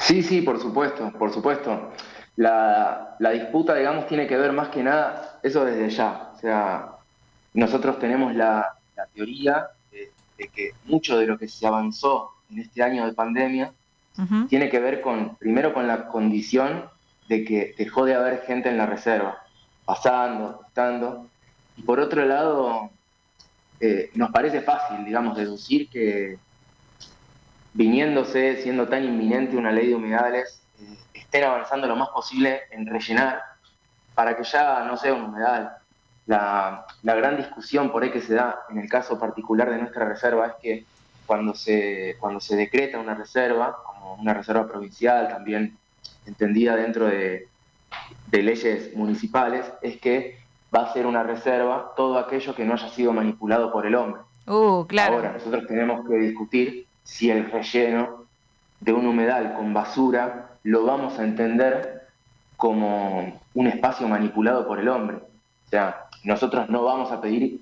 Sí, 0.00 0.22
sí, 0.22 0.42
por 0.42 0.60
supuesto, 0.60 1.12
por 1.12 1.32
supuesto 1.32 1.92
la, 2.36 3.16
disputa, 3.32 3.74
digamos, 3.74 4.06
tiene 4.06 4.26
que 4.26 4.36
ver 4.36 4.52
más 4.52 4.68
que 4.68 4.82
nada, 4.82 5.38
eso 5.42 5.64
desde 5.64 5.90
ya. 5.90 6.32
O 6.34 6.38
sea, 6.38 6.88
nosotros 7.52 7.98
tenemos 7.98 8.34
la, 8.34 8.76
teoría 9.14 9.68
de, 9.92 10.48
que 10.48 10.72
mucho 10.86 11.18
de 11.18 11.26
lo 11.26 11.38
que 11.38 11.48
se 11.48 11.66
avanzó 11.66 12.32
en 12.50 12.60
este 12.60 12.82
año 12.82 13.06
de 13.06 13.12
pandemia 13.12 13.72
tiene 14.48 14.68
que 14.68 14.78
ver 14.78 15.00
con, 15.00 15.36
primero 15.36 15.74
con 15.74 15.88
la 15.88 16.06
condición 16.06 16.84
de 17.28 17.44
que 17.44 17.74
dejó 17.76 18.04
de 18.04 18.14
haber 18.14 18.42
gente 18.42 18.68
en 18.68 18.78
la 18.78 18.86
reserva, 18.86 19.38
pasando, 19.84 20.60
estando. 20.66 21.26
Y 21.76 21.82
por 21.82 21.98
otro 21.98 22.24
lado, 22.24 22.90
eh, 23.80 24.10
nos 24.14 24.30
parece 24.30 24.60
fácil, 24.60 25.04
digamos, 25.04 25.36
deducir 25.36 25.88
que 25.88 26.38
viniéndose, 27.72 28.62
siendo 28.62 28.88
tan 28.88 29.04
inminente 29.04 29.56
una 29.56 29.72
ley 29.72 29.88
de 29.88 29.96
humedales, 29.96 30.63
estén 31.34 31.50
avanzando 31.50 31.88
lo 31.88 31.96
más 31.96 32.10
posible 32.10 32.62
en 32.70 32.86
rellenar 32.86 33.42
para 34.14 34.36
que 34.36 34.44
ya 34.44 34.84
no 34.84 34.96
sea 34.96 35.14
un 35.14 35.24
humedal. 35.24 35.72
La, 36.26 36.86
gran 37.02 37.36
discusión 37.36 37.90
por 37.90 38.04
ahí 38.04 38.12
que 38.12 38.20
se 38.20 38.34
da 38.34 38.60
en 38.70 38.78
el 38.78 38.88
caso 38.88 39.18
particular 39.18 39.68
de 39.68 39.78
nuestra 39.78 40.04
reserva 40.04 40.46
es 40.46 40.52
que 40.62 40.84
cuando 41.26 41.52
se, 41.54 42.16
cuando 42.20 42.38
se 42.38 42.54
decreta 42.54 43.00
una 43.00 43.16
reserva, 43.16 43.76
como 43.84 44.14
una 44.14 44.32
reserva 44.32 44.68
provincial, 44.68 45.28
también 45.28 45.76
entendida 46.24 46.76
dentro 46.76 47.06
de, 47.06 47.48
leyes 48.30 48.94
municipales, 48.94 49.66
es 49.82 49.96
que 50.00 50.38
va 50.74 50.82
a 50.82 50.92
ser 50.92 51.04
una 51.04 51.24
reserva 51.24 51.94
todo 51.96 52.16
aquello 52.16 52.54
que 52.54 52.64
no 52.64 52.74
haya 52.74 52.88
sido 52.90 53.12
manipulado 53.12 53.72
por 53.72 53.86
el 53.86 53.96
hombre. 53.96 54.20
Uh, 54.46 54.86
claro. 54.86 55.14
Ahora, 55.14 55.32
nosotros 55.32 55.66
tenemos 55.66 56.06
que 56.08 56.14
discutir 56.14 56.86
si 57.02 57.30
el 57.30 57.50
relleno 57.50 58.24
de 58.78 58.92
un 58.92 59.06
humedal 59.06 59.54
con 59.54 59.74
basura 59.74 60.53
lo 60.64 60.84
vamos 60.84 61.18
a 61.18 61.24
entender 61.24 62.08
como 62.56 63.40
un 63.54 63.66
espacio 63.66 64.08
manipulado 64.08 64.66
por 64.66 64.80
el 64.80 64.88
hombre. 64.88 65.16
O 65.16 65.68
sea, 65.70 66.06
nosotros 66.24 66.68
no 66.68 66.82
vamos 66.82 67.12
a 67.12 67.20
pedir, 67.20 67.60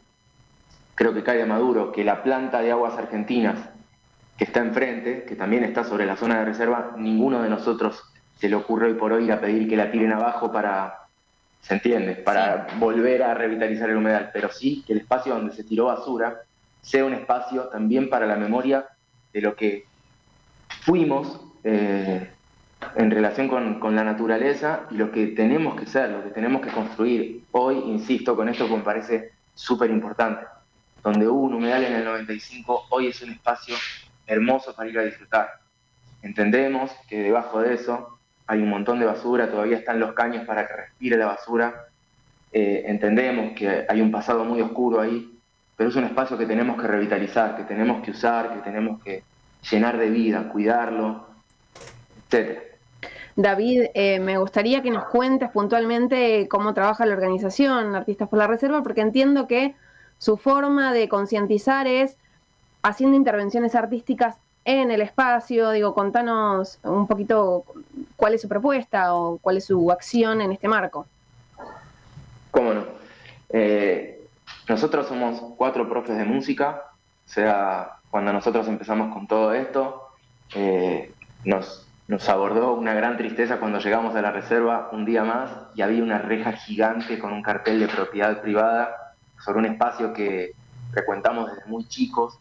creo 0.95 1.13
que 1.13 1.23
cae 1.23 1.45
Maduro, 1.45 1.93
que 1.93 2.05
la 2.05 2.23
planta 2.23 2.61
de 2.61 2.71
aguas 2.71 2.97
argentinas 2.97 3.59
que 4.39 4.45
está 4.45 4.61
enfrente, 4.61 5.25
que 5.25 5.37
también 5.37 5.65
está 5.65 5.85
sobre 5.85 6.07
la 6.07 6.17
zona 6.17 6.39
de 6.39 6.45
reserva, 6.47 6.93
ninguno 6.97 7.43
de 7.43 7.51
nosotros 7.51 8.03
se 8.39 8.49
le 8.49 8.57
ocurre 8.57 8.87
hoy 8.87 8.95
por 8.95 9.13
hoy 9.13 9.25
ir 9.25 9.33
a 9.33 9.41
pedir 9.41 9.69
que 9.69 9.77
la 9.77 9.91
tiren 9.91 10.13
abajo 10.13 10.51
para, 10.51 11.07
¿se 11.61 11.75
entiende? 11.75 12.15
Para 12.15 12.67
volver 12.79 13.23
a 13.23 13.35
revitalizar 13.35 13.91
el 13.91 13.97
humedal, 13.97 14.31
pero 14.33 14.51
sí 14.51 14.83
que 14.87 14.95
el 14.95 15.01
espacio 15.01 15.35
donde 15.35 15.55
se 15.55 15.65
tiró 15.65 15.87
basura 15.87 16.43
sea 16.81 17.05
un 17.05 17.15
espacio 17.15 17.65
también 17.65 18.09
para 18.09 18.27
la 18.27 18.37
memoria 18.37 18.87
de 19.33 19.41
lo 19.41 19.55
que 19.55 19.85
fuimos 20.81 21.41
eh, 21.63 22.33
en 22.97 23.11
relación 23.11 23.49
con, 23.49 23.95
la 23.95 24.05
naturaleza 24.05 24.83
y 24.91 24.95
lo 24.95 25.11
que 25.11 25.29
tenemos 25.29 25.79
que 25.79 25.87
ser, 25.87 26.11
lo 26.11 26.25
que 26.25 26.31
tenemos 26.31 26.63
que 26.63 26.71
construir. 26.71 27.45
Hoy, 27.53 27.79
insisto, 27.87 28.37
con 28.37 28.49
esto 28.49 28.67
que 28.67 28.77
me 28.77 28.83
parece 28.83 29.33
súper 29.55 29.91
importante, 29.91 30.47
donde 31.03 31.27
hubo 31.27 31.41
un 31.41 31.55
humedal 31.55 31.85
en 31.85 31.95
el 31.95 32.05
95, 32.05 32.87
hoy 32.91 33.09
es 33.09 33.23
un 33.23 33.31
espacio 33.31 33.75
hermoso 34.27 34.75
para 34.75 34.89
ir 34.89 34.99
a 34.99 35.05
disfrutar. 35.05 35.49
Entendemos 36.23 36.91
que 37.09 37.23
debajo 37.23 37.61
de 37.61 37.75
eso 37.75 38.19
hay 38.47 38.61
un 38.61 38.71
montón 38.71 39.01
de 39.01 39.07
basura, 39.07 39.51
todavía 39.51 39.79
están 39.79 39.99
los 39.99 40.13
caños 40.13 40.45
para 40.47 40.67
que 40.67 40.75
respire 40.75 41.17
la 41.17 41.27
basura. 41.27 41.87
Eh, 42.53 42.85
entendemos 42.87 43.53
que 43.57 43.87
hay 43.89 44.01
un 44.01 44.11
pasado 44.11 44.45
muy 44.45 44.61
oscuro 44.61 45.01
ahí, 45.01 45.39
pero 45.77 45.91
es 45.91 45.97
un 45.97 46.05
espacio 46.05 46.39
que 46.39 46.47
tenemos 46.47 46.81
que 46.81 46.87
revitalizar, 46.87 47.57
que 47.57 47.65
tenemos 47.65 48.03
que 48.05 48.11
usar, 48.11 48.53
que 48.53 48.61
tenemos 48.61 49.03
que 49.03 49.23
llenar 49.71 49.99
de 49.99 50.11
vida, 50.11 50.49
cuidarlo, 50.49 51.27
etc. 52.31 52.72
David, 53.37 53.85
eh, 53.95 54.21
me 54.21 54.39
gustaría 54.39 54.83
que 54.83 54.91
nos 54.91 55.05
cuentes 55.05 55.51
puntualmente 55.51 56.49
cómo 56.49 56.75
trabaja 56.75 57.07
la 57.07 57.15
organización 57.15 57.95
Artistas 57.95 58.29
por 58.29 58.39
la 58.39 58.47
Reserva, 58.47 58.83
porque 58.83 59.01
entiendo 59.01 59.47
que 59.47 59.75
su 60.19 60.37
forma 60.37 60.93
de 60.93 61.09
concientizar 61.09 61.87
es 61.87 62.17
haciendo 62.83 63.17
intervenciones 63.17 63.75
artísticas 63.75 64.37
en 64.65 64.91
el 64.91 65.01
espacio. 65.01 65.71
Digo, 65.71 65.95
contanos 65.95 66.79
un 66.83 67.07
poquito 67.07 67.65
cuál 68.17 68.35
es 68.35 68.43
su 68.43 68.49
propuesta 68.49 69.15
o 69.15 69.39
cuál 69.39 69.57
es 69.57 69.65
su 69.65 69.91
acción 69.91 70.41
en 70.41 70.53
este 70.53 70.69
marco. 70.69 71.07
Cómo 72.51 72.75
no. 72.75 72.85
Eh, 73.49 74.23
nosotros 74.69 75.07
somos 75.09 75.43
cuatro 75.57 75.89
profes 75.89 76.17
de 76.17 76.25
música, 76.25 76.83
o 77.27 77.29
sea, 77.29 77.97
cuando 78.11 78.33
nosotros 78.33 78.69
empezamos 78.69 79.13
con 79.13 79.27
todo 79.27 79.53
esto, 79.53 80.09
eh, 80.55 81.13
nos, 81.45 81.87
nos 82.13 82.29
abordó 82.29 82.75
una 82.75 82.93
gran 82.93 83.17
tristeza 83.17 83.59
cuando 83.59 83.79
llegamos 83.79 84.15
a 84.15 84.21
la 84.21 84.31
reserva 84.31 84.91
un 84.93 85.07
día 85.07 85.25
más 85.25 85.49
y 85.75 85.81
había 85.81 86.03
una 86.03 86.19
reja 86.19 86.53
gigante 86.53 87.19
con 87.19 87.33
un 87.33 87.41
cartel 87.41 87.81
de 87.81 87.89
propiedad 87.89 88.43
privada 88.43 89.15
sobre 89.43 89.61
un 89.61 89.65
espacio 89.65 90.13
que 90.13 90.53
frecuentamos 90.93 91.51
desde 91.51 91.65
muy 91.71 91.89
chicos 91.89 92.39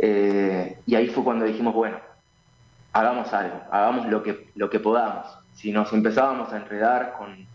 eh, 0.00 0.80
y 0.84 0.96
ahí 0.96 1.06
fue 1.10 1.22
cuando 1.22 1.44
dijimos, 1.44 1.74
bueno, 1.74 1.96
hagamos 2.92 3.32
algo, 3.32 3.60
hagamos 3.70 4.08
lo 4.08 4.20
que, 4.24 4.50
lo 4.56 4.68
que 4.68 4.80
podamos. 4.80 5.28
Si 5.54 5.70
nos 5.70 5.92
empezábamos 5.92 6.52
a 6.52 6.56
enredar 6.56 7.14
con, 7.16 7.46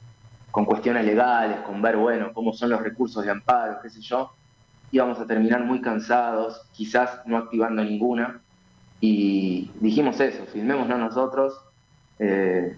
con 0.49 0.63
cuestiones 0.63 1.03
legales, 1.05 1.57
con 1.65 1.81
ver, 1.81 1.97
bueno, 1.97 2.31
cómo 2.31 2.53
son 2.53 2.69
los 2.69 2.81
recursos 2.81 3.25
de 3.25 3.31
amparo, 3.31 3.81
qué 3.81 3.89
sé 3.89 3.99
yo, 3.99 4.31
íbamos 4.93 5.19
a 5.19 5.27
terminar 5.27 5.61
muy 5.65 5.81
cansados, 5.81 6.61
quizás 6.71 7.19
no 7.25 7.37
activando 7.37 7.83
ninguna. 7.83 8.39
Y 9.05 9.69
dijimos 9.81 10.17
eso, 10.21 10.45
filmémonos 10.45 10.97
nosotros. 10.97 11.53
Eh, 12.19 12.77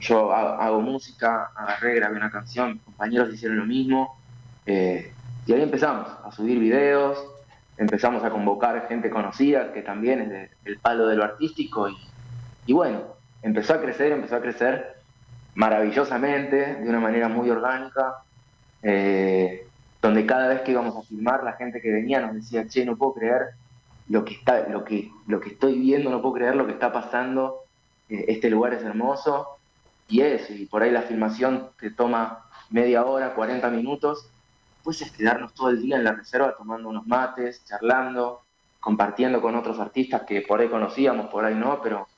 yo 0.00 0.32
hago, 0.32 0.80
música, 0.80 1.52
agarré, 1.54 1.94
grabé 1.94 2.16
una 2.16 2.32
canción, 2.32 2.72
mis 2.72 2.82
compañeros 2.82 3.32
hicieron 3.32 3.58
lo 3.58 3.64
mismo. 3.64 4.18
Eh, 4.66 5.12
y 5.46 5.52
ahí 5.52 5.62
empezamos 5.62 6.08
a 6.24 6.32
subir 6.32 6.58
videos, 6.58 7.24
empezamos 7.76 8.24
a 8.24 8.30
convocar 8.30 8.88
gente 8.88 9.10
conocida 9.10 9.72
que 9.72 9.82
también 9.82 10.22
es 10.22 10.50
del 10.64 10.78
palo 10.80 11.06
de 11.06 11.14
lo 11.14 11.22
artístico 11.22 11.88
y, 12.66 12.72
bueno, 12.72 13.02
empezó 13.42 13.74
a 13.74 13.80
crecer, 13.80 14.10
empezó 14.10 14.34
a 14.34 14.40
crecer 14.40 14.96
maravillosamente, 15.54 16.74
de 16.74 16.88
una 16.88 16.98
manera 16.98 17.28
muy 17.28 17.48
orgánica, 17.48 18.24
eh, 18.82 19.68
donde 20.02 20.26
cada 20.26 20.48
vez 20.48 20.62
que 20.62 20.72
íbamos 20.72 20.96
a 20.96 21.06
filmar 21.06 21.44
la 21.44 21.52
gente 21.52 21.80
que 21.80 21.92
venía 21.92 22.20
nos 22.20 22.34
decía, 22.34 22.66
che, 22.66 22.84
no 22.84 22.96
puedo 22.96 23.14
creer 23.14 23.50
lo 24.08 24.24
que, 24.24 24.34
está, 24.34 24.68
lo 24.68 24.84
que, 24.84 25.10
lo 25.26 25.40
que 25.40 25.50
estoy 25.50 25.78
viendo, 25.78 26.10
no 26.10 26.22
puedo 26.22 26.34
creer 26.34 26.56
lo 26.56 26.66
que 26.66 26.72
está 26.72 26.92
pasando, 26.92 27.60
eh, 28.08 28.24
este 28.28 28.50
lugar 28.50 28.74
es 28.74 28.82
hermoso, 28.82 29.58
y 30.08 30.22
eso, 30.22 30.54
y 30.54 30.64
por 30.64 30.82
ahí 30.82 30.90
la 30.90 31.02
filmación 31.02 31.68
te 31.78 31.90
toma 31.90 32.44
media 32.70 33.04
hora, 33.04 33.34
40 33.34 33.68
minutos, 33.70 34.26
pues 34.82 35.02
es 35.02 35.10
quedarnos 35.10 35.52
todo 35.52 35.68
el 35.68 35.82
día 35.82 35.96
en 35.96 36.04
la 36.04 36.12
reserva 36.12 36.56
tomando 36.56 36.88
unos 36.88 37.06
mates, 37.06 37.62
charlando, 37.66 38.40
compartiendo 38.80 39.42
con 39.42 39.54
otros 39.54 39.78
artistas 39.78 40.22
que 40.22 40.40
por 40.40 40.60
ahí 40.60 40.68
conocíamos, 40.68 41.26
por 41.26 41.44
ahí 41.44 41.54
no, 41.54 41.82
pero 41.82 42.08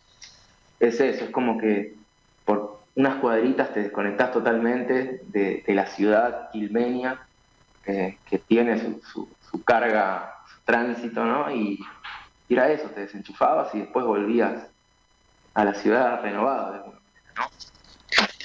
es 0.78 1.00
eso, 1.00 1.24
es 1.24 1.30
como 1.30 1.58
que 1.58 1.96
por 2.44 2.78
unas 2.94 3.16
cuadritas 3.16 3.72
te 3.74 3.82
desconectas 3.82 4.32
totalmente 4.32 5.22
de, 5.26 5.64
la 5.66 5.86
ciudad 5.86 6.50
quilmenia 6.52 7.26
que 7.84 8.38
tiene 8.46 8.78
su, 8.78 9.64
carga, 9.64 10.39
su 10.39 10.39
tránsito, 10.64 11.24
¿no? 11.24 11.50
Y, 11.54 11.78
era 12.48 12.68
eso, 12.70 12.88
te 12.88 13.02
desenchufabas 13.02 13.72
y 13.76 13.80
después 13.80 14.04
volvías 14.04 14.66
a 15.54 15.64
la 15.64 15.72
ciudad 15.72 16.20
renovada, 16.20 16.84
¿no? 16.84 17.00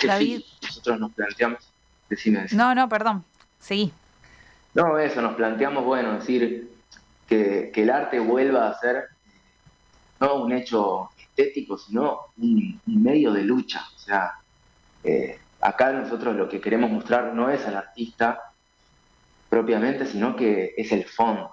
David. 0.06 0.42
nosotros 0.62 1.00
nos 1.00 1.12
planteamos, 1.14 1.60
decime, 2.08 2.46
No, 2.52 2.76
no, 2.76 2.88
perdón, 2.88 3.26
seguí. 3.60 3.92
No, 4.76 5.00
eso, 5.00 5.22
nos 5.22 5.36
planteamos, 5.36 5.84
bueno, 5.84 6.20
decir 6.20 6.70
que, 7.28 7.72
el 7.74 7.90
arte 7.90 8.20
vuelva 8.20 8.70
a 8.70 8.80
ser 8.80 9.06
no 10.20 10.36
un 10.36 10.52
hecho 10.52 11.10
estético, 11.18 11.78
sino 11.78 12.20
un, 12.38 12.82
medio 12.86 13.32
de 13.32 13.44
lucha. 13.44 13.84
O 13.96 14.00
sea, 14.00 14.34
eh, 15.04 15.40
acá 15.62 15.92
nosotros 15.92 16.36
lo 16.36 16.48
que 16.48 16.62
queremos 16.62 16.92
mostrar 16.92 17.34
no 17.34 17.50
es 17.50 17.66
al 17.66 17.76
artista 17.76 18.52
propiamente, 19.50 20.06
sino 20.06 20.36
que 20.36 20.74
es 20.78 20.92
el 20.92 21.06
fondo, 21.06 21.52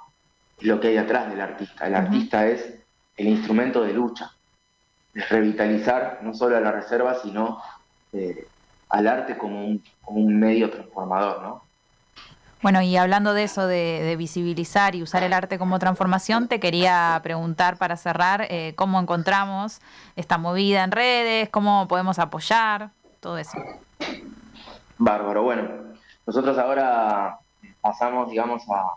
lo 0.62 0.81
que 0.81 0.88
hay 0.88 0.97
atrás 0.97 1.28
del 1.28 1.40
artista. 1.40 1.87
El 1.87 1.95
artista 1.95 2.47
es 2.47 2.75
el 3.16 3.28
instrumento 3.28 3.83
de 3.83 3.92
lucha, 3.92 4.33
es 5.14 5.28
revitalizar 5.28 6.21
no 6.23 6.35
solo 6.35 6.57
a 6.57 6.61
la 6.61 6.73
reserva, 6.73 7.16
sino 7.23 7.61
eh, 8.12 8.47
al 8.88 9.07
arte 9.07 9.37
como 9.37 9.64
un, 9.64 9.83
como 10.02 10.21
un 10.21 10.38
medio 10.38 10.71
transformador, 10.71 11.42
¿no? 11.42 11.62
Bueno, 12.62 12.81
y 12.81 12.97
hablando 12.97 13.35
de 13.35 13.42
eso, 13.42 13.66
de, 13.66 14.14
visibilizar 14.16 14.95
y 14.95 15.02
usar 15.02 15.25
el 15.25 15.33
arte 15.33 15.59
como 15.59 15.81
transformación, 15.81 16.47
te 16.47 16.61
quería 16.61 17.19
preguntar 17.25 17.76
para 17.76 17.97
cerrar 17.97 18.47
eh, 18.50 18.75
cómo 18.76 19.00
encontramos 19.00 19.81
esta 20.14 20.38
movida 20.38 20.85
en 20.85 20.92
redes, 20.92 21.49
cómo 21.49 21.88
podemos 21.88 22.21
apoyar, 22.21 22.90
todo 23.19 23.37
eso. 23.37 23.59
Bárbaro, 24.97 25.42
bueno, 25.42 25.69
nosotros 26.25 26.57
ahora 26.57 27.38
pasamos, 27.81 28.31
digamos, 28.31 28.62
a, 28.71 28.92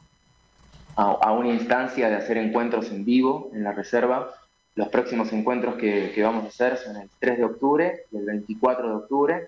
a, 0.96 1.32
una 1.34 1.50
instancia 1.50 2.10
de 2.10 2.16
hacer 2.16 2.38
encuentros 2.38 2.90
en 2.92 3.06
vivo 3.06 3.50
en 3.54 3.64
la 3.64 3.74
reserva. 3.74 4.34
Los 4.75 4.88
próximos 4.90 5.32
encuentros 5.34 5.75
que, 5.75 6.14
vamos 6.24 6.46
a 6.46 6.48
hacer 6.48 6.78
son 6.78 6.98
el 6.98 7.10
3 7.20 7.38
de 7.38 7.44
octubre 7.44 8.04
y 8.12 8.18
el 8.18 8.25
24 8.25 8.88
de 8.88 8.96
octubre. 8.96 9.48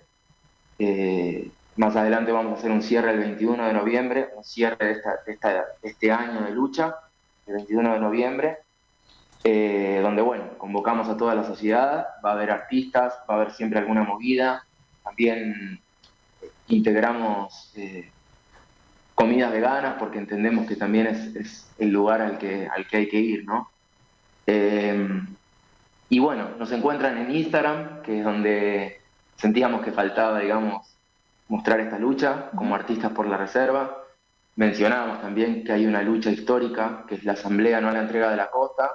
Eh, 0.78 1.50
más 1.76 1.96
adelante 1.96 2.32
vamos 2.32 2.52
a 2.52 2.58
hacer 2.58 2.70
un 2.70 2.82
cierre 2.82 3.12
el 3.12 3.18
21 3.20 3.66
de 3.66 3.72
noviembre, 3.72 4.28
un 4.36 4.44
cierre 4.44 4.84
de, 4.84 4.92
esta, 5.32 5.64
este 5.82 6.10
año 6.10 6.42
de 6.42 6.50
lucha, 6.50 6.96
el 7.46 7.54
21 7.54 7.94
de 7.94 8.00
noviembre, 8.00 8.58
eh, 9.44 10.00
donde, 10.02 10.22
bueno, 10.22 10.58
convocamos 10.58 11.08
a 11.08 11.16
toda 11.16 11.34
la 11.34 11.44
sociedad, 11.44 12.08
va 12.24 12.30
a 12.30 12.32
haber 12.34 12.50
artistas, 12.50 13.14
va 13.28 13.34
a 13.34 13.36
haber 13.36 13.52
siempre 13.52 13.78
alguna 13.78 14.02
movida, 14.02 14.64
también 15.04 15.80
integramos 16.66 17.72
eh, 17.76 18.10
comidas 19.18 19.50
veganas 19.50 19.96
porque 19.98 20.18
entendemos 20.18 20.64
que 20.68 20.76
también 20.76 21.08
es, 21.08 21.68
el 21.76 21.90
lugar 21.90 22.22
al 22.22 22.38
que, 22.38 22.68
al 22.68 22.86
que 22.86 22.98
hay 22.98 23.08
que 23.08 23.18
ir, 23.18 23.44
¿no? 23.44 23.68
Eh, 24.46 25.08
y 26.08 26.20
bueno, 26.20 26.50
nos 26.56 26.70
encuentran 26.70 27.18
en 27.18 27.34
Instagram, 27.34 28.02
que 28.02 28.20
es 28.20 28.24
donde 28.24 29.00
sentíamos 29.36 29.82
que 29.82 29.90
faltaba, 29.90 30.38
digamos, 30.38 30.86
mostrar 31.48 31.80
esta 31.80 31.98
lucha 31.98 32.50
como 32.54 32.76
artistas 32.76 33.10
por 33.10 33.26
la 33.26 33.36
reserva. 33.36 34.04
Mencionábamos 34.54 35.20
también 35.20 35.64
que 35.64 35.72
hay 35.72 35.84
una 35.84 36.02
lucha 36.02 36.30
histórica, 36.30 37.04
que 37.08 37.16
es 37.16 37.24
la 37.24 37.32
Asamblea 37.32 37.80
No 37.80 37.88
a 37.88 37.92
la 37.92 38.02
Entrega 38.02 38.30
de 38.30 38.36
la 38.36 38.50
Costa, 38.50 38.88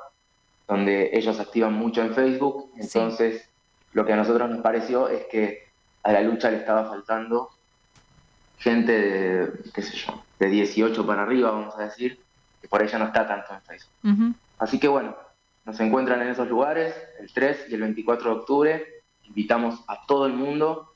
donde 0.68 1.10
ellos 1.12 1.38
activan 1.38 1.74
mucho 1.74 2.02
en 2.02 2.14
Facebook. 2.14 2.72
Entonces, 2.78 3.50
lo 3.92 4.06
que 4.06 4.14
a 4.14 4.18
nosotros 4.18 4.50
nos 4.50 4.62
pareció 4.62 5.10
es 5.10 5.26
que 5.30 5.68
a 6.02 6.14
la 6.14 6.22
lucha 6.22 6.50
le 6.50 6.58
estaba 6.58 6.86
faltando 6.86 7.50
gente 8.58 8.92
de, 8.92 9.52
qué 9.74 9.82
sé 9.82 9.96
yo, 9.98 10.24
de 10.40 10.48
18 10.48 11.06
para 11.06 11.24
arriba, 11.24 11.52
vamos 11.52 11.76
a 11.78 11.84
decir, 11.84 12.20
que 12.62 12.68
por 12.68 12.82
ella 12.82 12.98
no 13.00 13.06
está 13.06 13.28
tanto 13.28 13.54
en 13.54 13.62
Facebook. 13.62 14.36
Así 14.60 14.80
que 14.80 14.88
bueno, 14.88 15.16
nos 15.66 15.80
encuentran 15.80 16.22
en 16.22 16.30
esos 16.30 16.48
lugares 16.48 16.96
el 17.20 17.32
3 17.32 17.66
y 17.70 17.74
el 17.76 17.82
24 17.82 18.30
de 18.30 18.40
octubre. 18.40 18.88
Invitamos 19.26 19.84
a 19.88 20.06
todo 20.06 20.26
el 20.26 20.34
mundo 20.34 20.94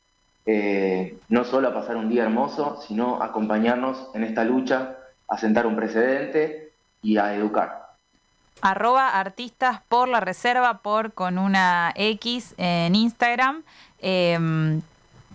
eh, 0.50 1.20
no 1.28 1.44
solo 1.44 1.68
a 1.68 1.74
pasar 1.74 1.98
un 1.98 2.08
día 2.08 2.24
hermoso, 2.24 2.82
sino 2.88 3.22
acompañarnos 3.22 4.08
en 4.14 4.24
esta 4.24 4.46
lucha, 4.46 4.96
a 5.28 5.38
sentar 5.38 5.68
un 5.68 5.76
precedente 5.76 6.72
y 7.02 7.18
a 7.18 7.36
educar. 7.36 7.88
Arroba 8.62 9.20
artistas 9.20 9.82
por 9.90 10.08
la 10.08 10.22
reserva 10.22 10.80
por 10.80 11.12
con 11.12 11.38
una 11.38 11.92
X 11.96 12.56
en 12.58 12.96
Instagram. 12.96 13.64
Em, 14.00 14.82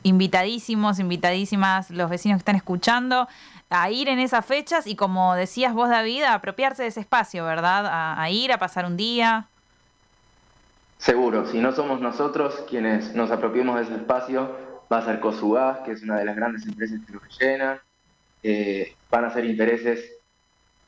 invitadísimos, 0.02 0.99
invitadísimas 0.99 1.90
los 1.90 2.11
vecinos 2.11 2.37
que 2.37 2.40
están 2.40 2.56
escuchando 2.56 3.28
a 3.71 3.90
ir 3.90 4.09
en 4.09 4.18
esas 4.18 4.44
fechas 4.44 4.87
y 4.87 4.97
como 4.97 5.35
decías 5.35 5.75
vos 5.75 5.88
David, 5.88 6.23
a 6.25 6.35
apropiarse 6.35 6.82
de 6.82 6.88
ese 6.88 7.00
espacio, 7.00 7.44
¿verdad? 7.44 7.87
A, 8.18 8.30
ir, 8.30 8.52
a 8.52 8.59
pasar 8.59 8.85
un 8.85 8.97
día. 8.97 9.47
Seguro, 10.99 11.47
si 11.47 11.59
no 11.59 11.73
somos 11.73 12.00
nosotros 12.00 12.64
quienes 12.68 13.14
nos 13.14 13.30
apropiemos 13.30 13.76
de 13.76 13.82
ese 13.82 13.94
espacio, 13.94 14.56
va 14.92 14.99
a 14.99 15.04
ser 15.04 15.21
Cosugás, 15.21 15.78
que 15.80 15.92
es 15.92 16.02
una 16.02 16.18
de 16.18 16.25
las 16.25 16.37
grandes 16.37 16.66
empresas 16.66 17.00
que 17.06 17.12
lo 17.12 17.21
rellenan, 17.21 17.80
eh, 18.42 18.94
van 19.11 19.25
a 19.25 19.30
ser 19.30 19.44
intereses 19.44 20.12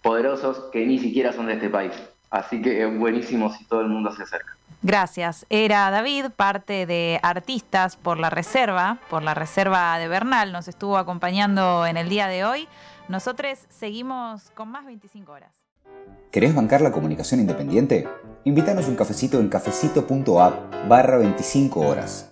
poderosos 0.02 0.70
que 0.70 0.84
ni 0.84 0.98
siquiera 0.98 1.32
son 1.32 1.46
de 1.46 1.54
este 1.54 1.70
país. 1.70 1.92
Así 2.34 2.60
que 2.60 2.84
es 2.84 2.98
buenísimo 2.98 3.52
si 3.52 3.64
todo 3.64 3.82
el 3.82 3.88
mundo 3.88 4.12
se 4.12 4.24
acerca. 4.24 4.56
Gracias. 4.82 5.46
Era 5.50 5.88
David, 5.92 6.26
parte 6.34 6.84
de 6.84 7.20
Artistas 7.22 7.94
por 7.96 8.18
la 8.18 8.28
Reserva, 8.28 8.98
por 9.08 9.22
la 9.22 9.34
Reserva 9.34 9.96
de 9.98 10.08
Bernal. 10.08 10.50
Nos 10.50 10.66
estuvo 10.66 10.96
acompañando 10.96 11.86
en 11.86 11.96
el 11.96 12.08
día 12.08 12.26
de 12.26 12.44
hoy. 12.44 12.66
Nosotros 13.08 13.60
seguimos 13.68 14.50
con 14.56 14.68
más 14.68 14.84
25 14.84 15.30
horas. 15.30 15.52
¿Querés 16.32 16.56
bancar 16.56 16.80
la 16.80 16.90
comunicación 16.90 17.38
independiente? 17.38 18.08
Invítanos 18.42 18.88
un 18.88 18.96
cafecito 18.96 19.38
en 19.38 19.48
cafecito.app 19.48 20.88
barra 20.88 21.18
25 21.18 21.80
horas. 21.80 22.22